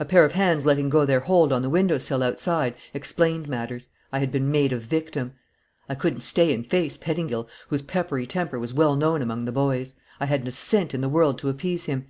A 0.00 0.04
pair 0.04 0.24
of 0.24 0.32
hands 0.32 0.66
letting 0.66 0.90
go 0.90 1.04
their 1.06 1.20
hold 1.20 1.52
on 1.52 1.62
the 1.62 1.70
window 1.70 1.96
sill 1.96 2.24
outside 2.24 2.74
explained 2.92 3.46
matters. 3.48 3.88
I 4.12 4.18
had 4.18 4.32
been 4.32 4.50
made 4.50 4.72
a 4.72 4.78
victim. 4.78 5.34
I 5.88 5.94
couldn't 5.94 6.22
stay 6.22 6.52
and 6.52 6.66
face 6.66 6.96
Pettingil, 6.96 7.48
whose 7.68 7.82
peppery 7.82 8.26
temper 8.26 8.58
was 8.58 8.74
well 8.74 8.96
known 8.96 9.22
among 9.22 9.44
the 9.44 9.52
boys. 9.52 9.94
I 10.18 10.26
hadn't 10.26 10.48
a 10.48 10.50
cent 10.50 10.92
in 10.92 11.02
the 11.02 11.08
world 11.08 11.38
to 11.38 11.48
appease 11.48 11.84
him. 11.84 12.06